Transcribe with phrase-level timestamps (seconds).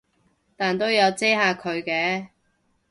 [0.57, 2.29] 但都有遮下佢嘅